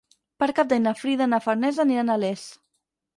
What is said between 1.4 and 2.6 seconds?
Farners aniran a Les.